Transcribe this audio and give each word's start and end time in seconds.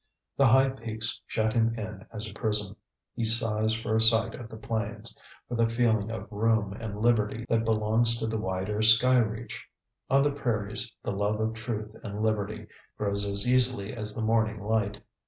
The 0.35 0.47
high 0.47 0.69
peaks 0.69 1.21
shut 1.27 1.53
him 1.53 1.75
in 1.77 2.07
as 2.11 2.27
a 2.27 2.33
prison. 2.33 2.75
He 3.15 3.23
sighs 3.23 3.75
for 3.75 3.95
a 3.95 4.01
sight 4.01 4.33
of 4.33 4.49
the 4.49 4.57
plains, 4.57 5.15
for 5.47 5.53
the 5.53 5.69
feeling 5.69 6.09
of 6.09 6.27
room 6.31 6.73
and 6.73 6.97
liberty 6.99 7.45
that 7.49 7.65
belongs 7.65 8.17
to 8.17 8.25
the 8.25 8.39
wider 8.39 8.81
sky 8.81 9.19
reach. 9.19 9.63
On 10.09 10.23
the 10.23 10.31
prairies 10.31 10.91
the 11.03 11.11
love 11.11 11.39
of 11.39 11.53
truth 11.53 11.95
and 12.03 12.19
liberty 12.19 12.65
grows 12.97 13.27
as 13.27 13.47
easily 13.47 13.93
as 13.93 14.15
the 14.15 14.23
morning 14.25 14.59
light. 14.63 15.03